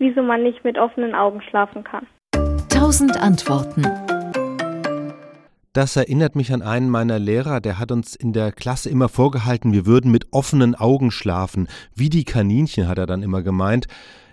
wieso 0.00 0.22
man 0.22 0.42
nicht 0.42 0.64
mit 0.64 0.78
offenen 0.78 1.14
Augen 1.14 1.40
schlafen 1.42 1.84
kann. 1.84 2.06
Tausend 2.68 3.16
Antworten. 3.22 3.84
Das 5.72 5.94
erinnert 5.94 6.34
mich 6.34 6.52
an 6.52 6.62
einen 6.62 6.90
meiner 6.90 7.20
Lehrer, 7.20 7.60
der 7.60 7.78
hat 7.78 7.92
uns 7.92 8.16
in 8.16 8.32
der 8.32 8.50
Klasse 8.50 8.90
immer 8.90 9.08
vorgehalten, 9.08 9.72
wir 9.72 9.86
würden 9.86 10.10
mit 10.10 10.32
offenen 10.32 10.74
Augen 10.74 11.12
schlafen. 11.12 11.68
Wie 11.94 12.08
die 12.08 12.24
Kaninchen, 12.24 12.88
hat 12.88 12.98
er 12.98 13.06
dann 13.06 13.22
immer 13.22 13.42
gemeint. 13.42 13.86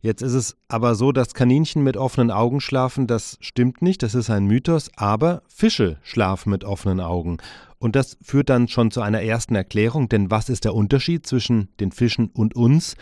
Jetzt 0.00 0.22
ist 0.22 0.32
es 0.32 0.56
aber 0.68 0.94
so, 0.94 1.10
dass 1.10 1.34
Kaninchen 1.34 1.82
mit 1.82 1.96
offenen 1.96 2.30
Augen 2.30 2.60
schlafen, 2.60 3.08
das 3.08 3.36
stimmt 3.40 3.82
nicht, 3.82 4.02
das 4.02 4.14
ist 4.14 4.30
ein 4.30 4.46
Mythos, 4.46 4.90
aber 4.96 5.42
Fische 5.48 5.98
schlafen 6.02 6.50
mit 6.50 6.64
offenen 6.64 7.00
Augen. 7.00 7.38
Und 7.78 7.96
das 7.96 8.16
führt 8.22 8.48
dann 8.48 8.68
schon 8.68 8.90
zu 8.90 9.02
einer 9.02 9.22
ersten 9.22 9.56
Erklärung, 9.56 10.08
denn 10.08 10.30
was 10.30 10.48
ist 10.48 10.64
der 10.64 10.74
Unterschied 10.74 11.26
zwischen 11.26 11.68
den 11.80 11.90
Fischen 11.90 12.30
und 12.32 12.54
uns? 12.54 12.96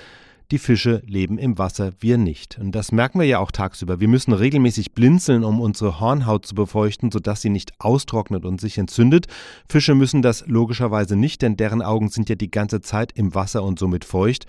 Die 0.53 0.59
Fische 0.59 1.03
leben 1.07 1.39
im 1.39 1.59
Wasser, 1.59 1.93
wir 1.99 2.19
nicht. 2.19 2.57
Und 2.61 2.71
das 2.71 2.93
merken 2.93 3.19
wir 3.19 3.27
ja 3.27 3.41
auch 3.41 3.51
tagsüber. 3.51 3.99
Wir 3.99 4.07
müssen 4.07 4.33
regelmäßig 4.33 4.93
blinzeln, 4.93 5.43
um 5.43 5.61
unsere 5.61 5.99
Hornhaut 5.99 6.47
zu 6.47 6.55
befeuchten, 6.55 7.11
sodass 7.11 7.43
sie 7.43 7.51
nicht 7.51 7.73
austrocknet 7.81 8.45
und 8.45 8.61
sich 8.61 8.79
entzündet. 8.79 9.27
Fische 9.69 9.97
müssen 9.97 10.23
das 10.23 10.47
logischerweise 10.47 11.17
nicht, 11.17 11.43
denn 11.43 11.57
deren 11.57 11.83
Augen 11.83 12.11
sind 12.11 12.29
ja 12.29 12.37
die 12.37 12.51
ganze 12.51 12.81
Zeit 12.81 13.11
im 13.17 13.35
Wasser 13.35 13.65
und 13.65 13.81
somit 13.81 14.05
feucht. 14.05 14.47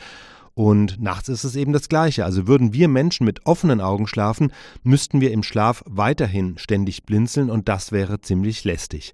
Und 0.53 1.01
nachts 1.01 1.29
ist 1.29 1.43
es 1.43 1.55
eben 1.55 1.73
das 1.73 1.89
Gleiche. 1.89 2.25
Also 2.25 2.47
würden 2.47 2.73
wir 2.73 2.87
Menschen 2.87 3.25
mit 3.25 3.47
offenen 3.47 3.81
Augen 3.81 4.05
schlafen, 4.05 4.51
müssten 4.83 5.19
wir 5.19 5.31
im 5.31 5.41
Schlaf 5.41 5.83
weiterhin 5.87 6.59
ständig 6.59 7.05
blinzeln 7.05 7.49
und 7.49 7.67
das 7.67 7.91
wäre 7.91 8.21
ziemlich 8.21 8.63
lästig. 8.63 9.13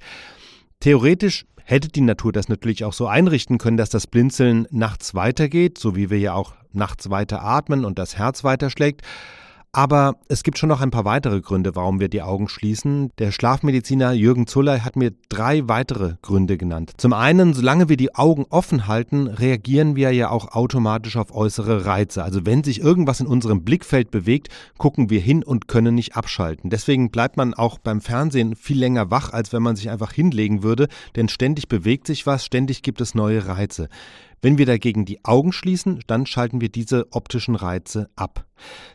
Theoretisch 0.81 1.45
hätte 1.63 1.89
die 1.89 2.01
Natur 2.01 2.31
das 2.31 2.49
natürlich 2.49 2.83
auch 2.83 2.93
so 2.93 3.07
einrichten 3.07 3.57
können, 3.57 3.77
dass 3.77 3.89
das 3.89 4.07
Blinzeln 4.07 4.67
nachts 4.71 5.15
weitergeht, 5.15 5.77
so 5.77 5.95
wie 5.95 6.09
wir 6.09 6.19
ja 6.19 6.33
auch 6.33 6.53
nachts 6.71 7.09
weiter 7.09 7.41
atmen 7.41 7.85
und 7.85 7.99
das 7.99 8.17
Herz 8.17 8.43
weiter 8.43 8.69
schlägt. 8.69 9.01
Aber 9.75 10.17
es 10.27 10.43
gibt 10.43 10.59
schon 10.59 10.69
noch 10.69 10.81
ein 10.81 10.91
paar 10.91 11.03
weitere 11.03 11.41
Gründe, 11.41 11.75
warum 11.75 11.99
wir 11.99 12.07
die 12.07 12.21
Augen 12.21 12.47
schließen. 12.47 13.09
Der 13.17 13.31
Schlafmediziner 13.31 14.11
Jürgen 14.11 14.45
Zuller 14.45 14.85
hat 14.85 14.95
mir 14.95 15.13
drei 15.29 15.67
weitere 15.67 16.13
Gründe 16.21 16.59
genannt. 16.59 16.91
Zum 16.97 17.11
einen, 17.11 17.55
solange 17.55 17.89
wir 17.89 17.97
die 17.97 18.13
Augen 18.13 18.45
offen 18.51 18.85
halten, 18.85 19.25
reagieren 19.25 19.95
wir 19.95 20.11
ja 20.11 20.29
auch 20.29 20.49
automatisch 20.49 21.17
auf 21.17 21.33
äußere 21.33 21.87
Reize. 21.87 22.23
Also 22.23 22.45
wenn 22.45 22.63
sich 22.63 22.81
irgendwas 22.81 23.19
in 23.19 23.25
unserem 23.25 23.63
Blickfeld 23.63 24.11
bewegt, 24.11 24.49
gucken 24.77 25.09
wir 25.09 25.19
hin 25.19 25.43
und 25.43 25.67
können 25.67 25.95
nicht 25.95 26.15
abschalten. 26.15 26.69
Deswegen 26.69 27.09
bleibt 27.09 27.35
man 27.35 27.55
auch 27.55 27.79
beim 27.79 27.99
Fernsehen 27.99 28.55
viel 28.55 28.77
länger 28.77 29.09
wach, 29.09 29.33
als 29.33 29.53
wenn 29.53 29.63
man 29.63 29.75
sich 29.75 29.89
einfach 29.89 30.13
hinlegen 30.13 30.61
würde, 30.61 30.87
denn 31.15 31.29
ständig 31.29 31.67
bewegt 31.67 32.05
sich 32.05 32.27
was, 32.27 32.45
ständig 32.45 32.83
gibt 32.83 33.01
es 33.01 33.15
neue 33.15 33.47
Reize. 33.47 33.89
Wenn 34.43 34.57
wir 34.57 34.65
dagegen 34.65 35.05
die 35.05 35.23
Augen 35.23 35.53
schließen, 35.53 36.01
dann 36.05 36.25
schalten 36.25 36.59
wir 36.59 36.67
diese 36.67 37.07
optischen 37.13 37.55
Reize 37.55 38.09
ab. 38.17 38.45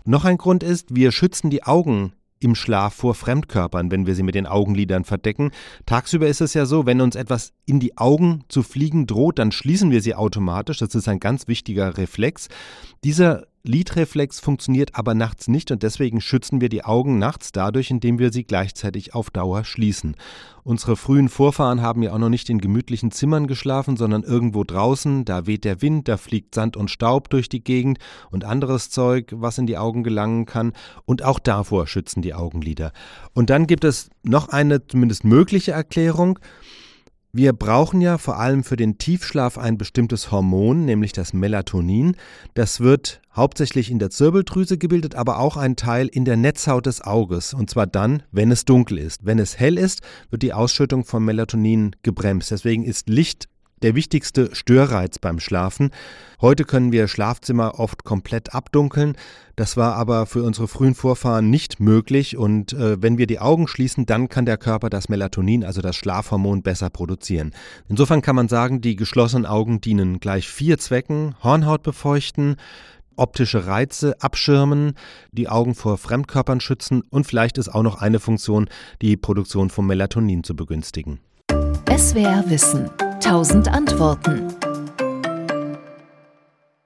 Noch 0.04 0.26
ein 0.26 0.36
Grund 0.36 0.62
ist, 0.62 0.94
wir 0.94 1.10
schützen 1.10 1.48
die 1.48 1.62
Augen 1.62 2.12
im 2.38 2.54
Schlaf 2.54 2.92
vor 2.92 3.14
Fremdkörpern, 3.14 3.90
wenn 3.90 4.06
wir 4.06 4.14
sie 4.14 4.22
mit 4.22 4.34
den 4.34 4.46
Augenlidern 4.46 5.04
verdecken. 5.04 5.50
Tagsüber 5.86 6.28
ist 6.28 6.42
es 6.42 6.52
ja 6.52 6.66
so, 6.66 6.84
wenn 6.84 7.00
uns 7.00 7.16
etwas 7.16 7.54
in 7.64 7.80
die 7.80 7.96
Augen 7.96 8.44
zu 8.48 8.62
fliegen 8.62 9.06
droht, 9.06 9.38
dann 9.38 9.50
schließen 9.50 9.90
wir 9.90 10.02
sie 10.02 10.14
automatisch. 10.14 10.78
Das 10.78 10.94
ist 10.94 11.08
ein 11.08 11.18
ganz 11.18 11.48
wichtiger 11.48 11.96
Reflex. 11.96 12.48
Dieser 13.02 13.46
Lidreflex 13.64 14.40
funktioniert 14.40 14.94
aber 14.94 15.14
nachts 15.14 15.48
nicht 15.48 15.70
und 15.70 15.82
deswegen 15.82 16.20
schützen 16.20 16.60
wir 16.60 16.68
die 16.68 16.84
Augen 16.84 17.18
nachts 17.18 17.52
dadurch, 17.52 17.90
indem 17.90 18.18
wir 18.18 18.32
sie 18.32 18.44
gleichzeitig 18.44 19.14
auf 19.14 19.30
Dauer 19.30 19.64
schließen. 19.64 20.16
Unsere 20.64 20.96
frühen 20.96 21.28
Vorfahren 21.28 21.82
haben 21.82 22.02
ja 22.02 22.12
auch 22.12 22.18
noch 22.18 22.28
nicht 22.28 22.50
in 22.50 22.60
gemütlichen 22.60 23.10
Zimmern 23.10 23.46
geschlafen, 23.46 23.96
sondern 23.96 24.22
irgendwo 24.22 24.64
draußen, 24.64 25.24
da 25.24 25.46
weht 25.46 25.64
der 25.64 25.82
Wind, 25.82 26.08
da 26.08 26.16
fliegt 26.16 26.54
Sand 26.54 26.76
und 26.76 26.90
Staub 26.90 27.30
durch 27.30 27.48
die 27.48 27.64
Gegend 27.64 27.98
und 28.30 28.44
anderes 28.44 28.90
Zeug, 28.90 29.32
was 29.34 29.58
in 29.58 29.66
die 29.66 29.78
Augen 29.78 30.02
gelangen 30.02 30.46
kann 30.46 30.72
und 31.04 31.24
auch 31.24 31.38
davor 31.38 31.86
schützen 31.86 32.22
die 32.22 32.34
Augenlider. 32.34 32.92
Und 33.34 33.50
dann 33.50 33.66
gibt 33.66 33.84
es 33.84 34.10
noch 34.22 34.48
eine 34.48 34.86
zumindest 34.86 35.24
mögliche 35.24 35.72
Erklärung. 35.72 36.38
Wir 37.38 37.52
brauchen 37.52 38.00
ja 38.00 38.18
vor 38.18 38.40
allem 38.40 38.64
für 38.64 38.74
den 38.74 38.98
Tiefschlaf 38.98 39.58
ein 39.58 39.78
bestimmtes 39.78 40.32
Hormon, 40.32 40.84
nämlich 40.84 41.12
das 41.12 41.32
Melatonin. 41.32 42.16
Das 42.54 42.80
wird 42.80 43.22
hauptsächlich 43.32 43.92
in 43.92 44.00
der 44.00 44.10
Zirbeldrüse 44.10 44.76
gebildet, 44.76 45.14
aber 45.14 45.38
auch 45.38 45.56
ein 45.56 45.76
Teil 45.76 46.08
in 46.08 46.24
der 46.24 46.36
Netzhaut 46.36 46.86
des 46.86 47.00
Auges. 47.00 47.54
Und 47.54 47.70
zwar 47.70 47.86
dann, 47.86 48.24
wenn 48.32 48.50
es 48.50 48.64
dunkel 48.64 48.98
ist. 48.98 49.24
Wenn 49.24 49.38
es 49.38 49.56
hell 49.56 49.78
ist, 49.78 50.02
wird 50.30 50.42
die 50.42 50.52
Ausschüttung 50.52 51.04
von 51.04 51.24
Melatonin 51.24 51.94
gebremst. 52.02 52.50
Deswegen 52.50 52.82
ist 52.82 53.08
Licht 53.08 53.48
der 53.82 53.94
wichtigste 53.94 54.54
Störreiz 54.54 55.18
beim 55.18 55.40
Schlafen. 55.40 55.90
Heute 56.40 56.64
können 56.64 56.92
wir 56.92 57.08
Schlafzimmer 57.08 57.78
oft 57.78 58.04
komplett 58.04 58.54
abdunkeln. 58.54 59.16
Das 59.56 59.76
war 59.76 59.96
aber 59.96 60.26
für 60.26 60.44
unsere 60.44 60.68
frühen 60.68 60.94
Vorfahren 60.94 61.50
nicht 61.50 61.80
möglich. 61.80 62.36
Und 62.36 62.72
äh, 62.72 63.02
wenn 63.02 63.18
wir 63.18 63.26
die 63.26 63.40
Augen 63.40 63.66
schließen, 63.66 64.06
dann 64.06 64.28
kann 64.28 64.46
der 64.46 64.56
Körper 64.56 64.88
das 64.88 65.08
Melatonin, 65.08 65.64
also 65.64 65.80
das 65.80 65.96
Schlafhormon, 65.96 66.62
besser 66.62 66.90
produzieren. 66.90 67.52
Insofern 67.88 68.22
kann 68.22 68.36
man 68.36 68.48
sagen, 68.48 68.80
die 68.80 68.94
geschlossenen 68.94 69.46
Augen 69.46 69.80
dienen 69.80 70.20
gleich 70.20 70.48
vier 70.48 70.78
Zwecken. 70.78 71.34
Hornhaut 71.42 71.82
befeuchten, 71.82 72.56
optische 73.18 73.66
Reize 73.66 74.14
abschirmen, 74.20 74.94
die 75.32 75.48
Augen 75.48 75.74
vor 75.74 75.98
Fremdkörpern 75.98 76.60
schützen 76.60 77.02
und 77.10 77.26
vielleicht 77.26 77.58
ist 77.58 77.68
auch 77.68 77.82
noch 77.82 78.00
eine 78.00 78.20
Funktion, 78.20 78.68
die 79.02 79.16
Produktion 79.16 79.70
von 79.70 79.86
Melatonin 79.86 80.44
zu 80.44 80.54
begünstigen. 80.54 81.18
SWR 81.96 82.44
Wissen. 82.48 82.88
Tausend 83.20 83.68
Antworten. 83.68 84.67